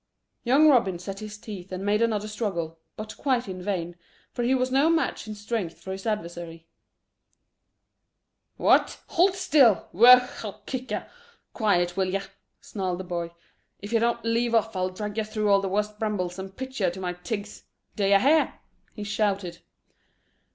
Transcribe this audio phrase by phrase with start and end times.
[0.43, 3.95] Young Robin set his teeth and made another struggle, but quite in vain,
[4.31, 6.65] for he was no match in strength for his adversary.
[8.57, 8.99] "What!
[9.09, 9.89] Hold still!
[9.93, 11.05] Wo ho, kicker!
[11.53, 12.23] Quiet, will yer!"
[12.61, 13.29] snarled the boy.
[13.77, 16.79] "If yer don't leave off I'll drag yer through all the worst brambles and pitch
[16.79, 17.65] yer to my tigs.
[17.95, 18.55] D'yer hear?"
[18.95, 19.59] he shouted.